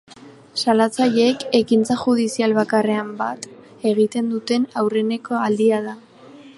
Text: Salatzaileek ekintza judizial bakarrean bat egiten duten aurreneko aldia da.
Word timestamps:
Salatzaileek 0.61 1.43
ekintza 1.59 1.97
judizial 2.05 2.57
bakarrean 2.61 3.13
bat 3.21 3.47
egiten 3.93 4.35
duten 4.35 4.67
aurreneko 4.83 5.43
aldia 5.49 5.85
da. 5.91 5.97